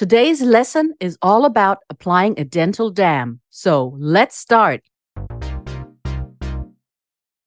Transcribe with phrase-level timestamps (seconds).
[0.00, 3.40] Today's lesson is all about applying a dental dam.
[3.50, 4.80] So let's start.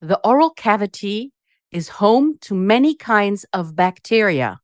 [0.02, 1.32] The oral cavity
[1.72, 4.60] is home to many kinds of bacteria,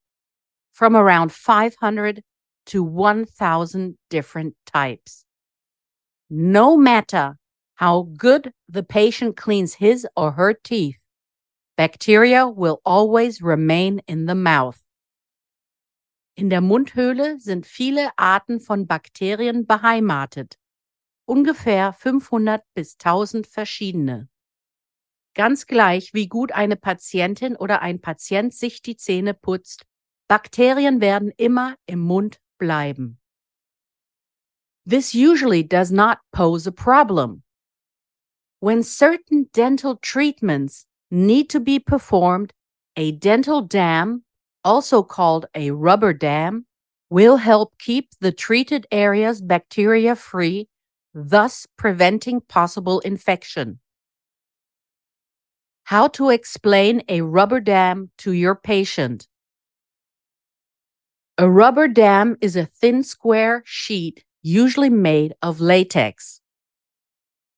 [0.71, 2.21] from around 500
[2.67, 5.25] to 1,000 different types.
[6.29, 7.39] No matter
[7.73, 10.99] how good the patient cleans his or her teeth,
[11.75, 14.79] bacteria will always remain in the mouth.
[16.39, 20.57] In der Mundhöhle sind viele Arten von Bakterien beheimatet,
[21.25, 24.29] ungefähr 500 bis 1000 verschiedene.
[25.33, 29.85] Ganz gleich, wie gut eine Patientin oder ein Patient sich die Zähne putzt,
[30.29, 33.19] Bakterien werden immer im Mund bleiben.
[34.85, 37.43] This usually does not pose a problem.
[38.61, 42.53] When certain dental treatments need to be performed,
[42.95, 44.23] a dental dam,
[44.63, 46.65] also called a rubber dam,
[47.09, 50.67] will help keep the treated areas bacteria free,
[51.13, 53.79] thus preventing possible infection.
[55.85, 59.27] How to explain a rubber dam to your patient.
[61.37, 66.41] A rubber dam is a thin square sheet, usually made of latex.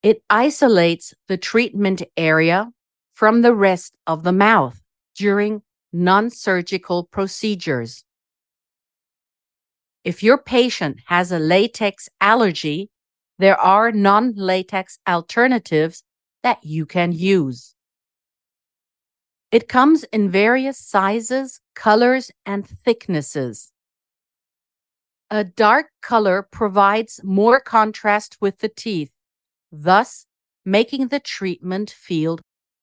[0.01, 2.71] It isolates the treatment area
[3.11, 4.81] from the rest of the mouth
[5.15, 5.61] during
[5.93, 8.03] non surgical procedures.
[10.03, 12.89] If your patient has a latex allergy,
[13.37, 16.03] there are non latex alternatives
[16.43, 17.75] that you can use.
[19.51, 23.71] It comes in various sizes, colors, and thicknesses.
[25.29, 29.11] A dark color provides more contrast with the teeth,
[29.71, 30.25] thus
[30.63, 32.41] making the treatment field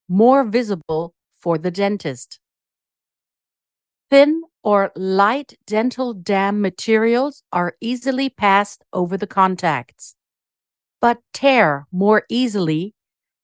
[0.08, 2.40] more visible for the dentist.
[4.10, 10.14] Thin or light dental dam materials are easily passed over the contacts,
[11.00, 12.94] but tear more easily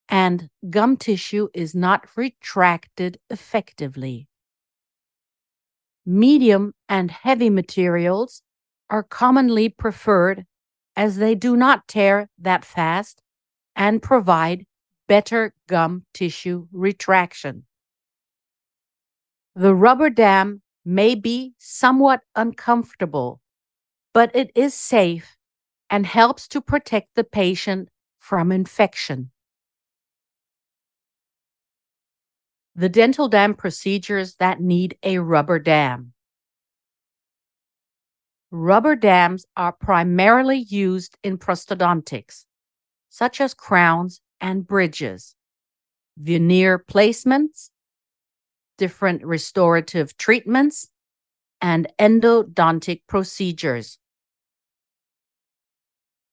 [0.08, 4.28] and gum tissue is not retracted effectively.
[6.06, 8.42] Medium and heavy materials
[8.88, 10.44] are commonly preferred
[10.96, 13.22] as they do not tear that fast
[13.74, 14.64] and provide
[15.08, 17.64] better gum tissue retraction.
[19.54, 23.40] The rubber dam may be somewhat uncomfortable,
[24.12, 25.36] but it is safe
[25.88, 27.88] and helps to protect the patient
[28.18, 29.30] from infection.
[32.76, 36.12] the dental dam procedures that need a rubber dam.
[38.50, 42.46] Rubber dams are primarily used in prosthodontics,
[43.08, 45.36] such as crowns and bridges,
[46.16, 47.70] veneer placements,
[48.78, 50.88] different restorative treatments,
[51.60, 53.98] and endodontic procedures.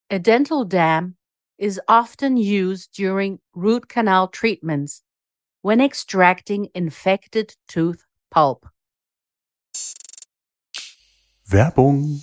[0.10, 1.16] A dental dam
[1.58, 5.04] is often used during root canal treatments
[5.62, 8.68] when extracting infected tooth pulp.
[11.46, 12.22] Werbung.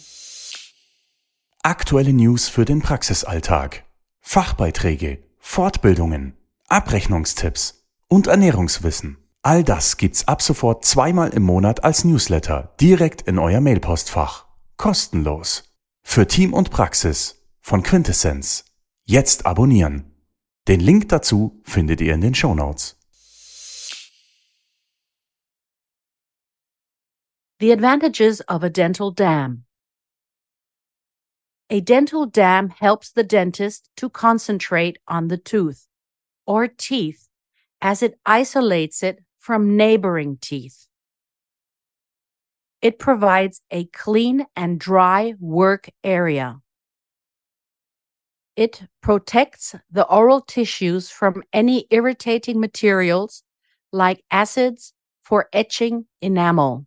[1.62, 3.84] Aktuelle News für den Praxisalltag.
[4.20, 6.36] Fachbeiträge, Fortbildungen,
[6.68, 9.16] Abrechnungstipps und Ernährungswissen.
[9.50, 14.44] All das gibt's ab sofort zweimal im Monat als Newsletter direkt in euer Mailpostfach.
[14.76, 15.72] Kostenlos.
[16.02, 18.66] Für Team und Praxis von Quintessenz.
[19.06, 20.12] Jetzt abonnieren.
[20.68, 22.98] Den Link dazu findet ihr in den Show Notes.
[27.58, 29.64] The advantages of a dental dam.
[31.70, 35.88] A dental dam helps the dentist to concentrate on the tooth
[36.46, 37.30] or teeth
[37.80, 40.88] as it isolates it from neighboring teeth.
[42.80, 46.60] It provides a clean and dry work area.
[48.56, 53.42] It protects the oral tissues from any irritating materials
[53.92, 54.92] like acids
[55.22, 56.86] for etching enamel.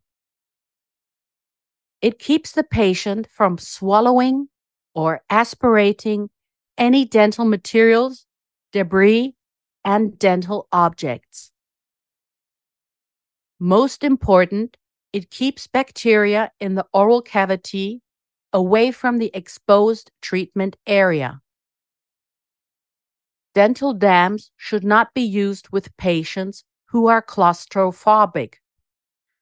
[2.01, 4.48] It keeps the patient from swallowing
[4.95, 6.30] or aspirating
[6.77, 8.25] any dental materials,
[8.71, 9.36] debris,
[9.86, 11.50] and dental objects.
[13.63, 14.75] Most important,
[15.13, 18.02] it keeps bacteria in the oral cavity
[18.52, 21.42] away from the exposed treatment area.
[23.54, 28.56] Dental dams should not be used with patients who are claustrophobic,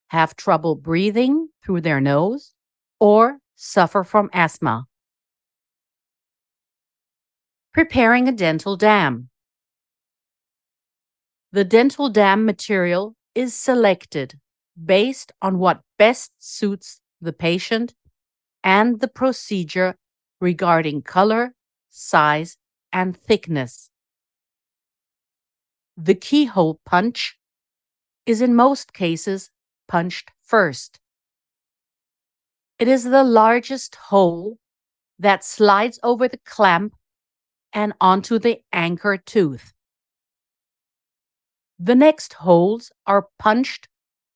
[0.08, 2.52] have trouble breathing through their nose,
[2.98, 4.84] or suffer from asthma.
[7.72, 9.30] Preparing a dental dam.
[11.52, 14.38] The dental dam material is selected
[14.82, 17.94] based on what best suits the patient
[18.62, 19.96] and the procedure
[20.40, 21.54] regarding color,
[21.90, 22.56] size,
[22.92, 23.90] and thickness.
[25.96, 27.36] The keyhole punch
[28.26, 29.50] is in most cases
[29.86, 31.00] punched first.
[32.78, 34.56] It is the largest hole
[35.18, 36.94] that slides over the clamp
[37.72, 39.72] and onto the anchor tooth.
[41.82, 43.88] The next holes are punched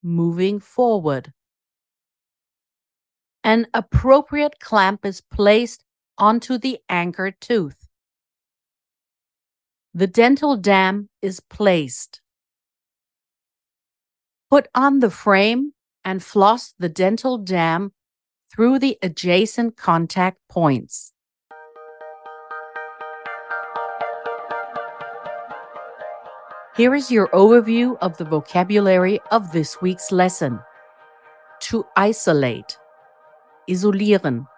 [0.02, 1.34] moving forward.
[3.44, 5.84] An appropriate clamp is placed
[6.16, 7.86] onto the anchor tooth.
[9.92, 12.22] The dental dam is placed.
[14.48, 17.92] Put on the frame and floss the dental dam
[18.50, 21.13] through the adjacent contact points.
[26.76, 30.58] Here is your overview of the vocabulary of this week's lesson.
[31.70, 32.76] To isolate,
[33.70, 34.48] isolieren.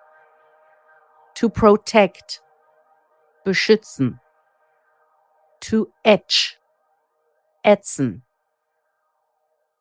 [1.35, 2.41] To protect,
[3.45, 4.19] beschützen.
[5.61, 6.57] To etch,
[7.63, 8.23] ätzen.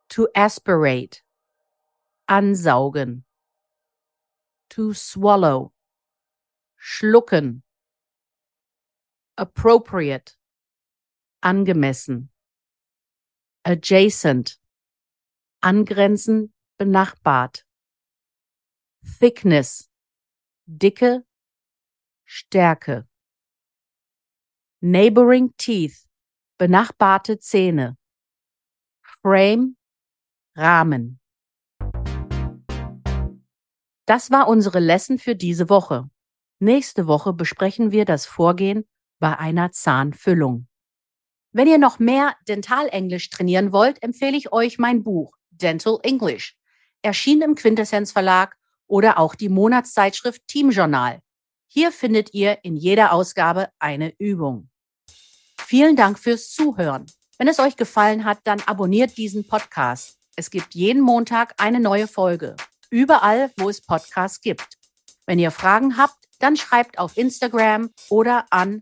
[0.10, 1.22] To aspirate,
[2.30, 3.24] ansaugen.
[4.72, 5.72] To swallow,
[6.78, 7.62] schlucken.
[9.38, 10.36] Appropriate,
[11.46, 12.32] angemessen.
[13.64, 14.60] Adjacent,
[15.62, 17.66] angrenzen, benachbart.
[19.20, 19.88] Thickness,
[20.66, 21.24] Dicke,
[22.26, 23.08] Stärke.
[24.82, 26.08] Neighboring teeth,
[26.58, 27.96] benachbarte Zähne.
[29.04, 29.78] Frame,
[30.58, 31.20] Rahmen.
[34.08, 36.10] Das war unsere Lesson für diese Woche.
[36.60, 38.88] Nächste Woche besprechen wir das Vorgehen
[39.20, 40.68] bei einer Zahnfüllung.
[41.58, 46.58] Wenn ihr noch mehr Dentalenglisch trainieren wollt, empfehle ich euch mein Buch Dental English.
[47.02, 48.58] Erschienen im Quintessenz Verlag
[48.88, 51.22] oder auch die Monatszeitschrift Teamjournal.
[51.68, 54.70] Hier findet ihr in jeder Ausgabe eine Übung.
[55.58, 57.06] Vielen Dank fürs Zuhören.
[57.38, 60.18] Wenn es euch gefallen hat, dann abonniert diesen Podcast.
[60.36, 62.58] Es gibt jeden Montag eine neue Folge.
[62.90, 64.78] Überall, wo es Podcasts gibt.
[65.26, 68.82] Wenn ihr Fragen habt, dann schreibt auf Instagram oder an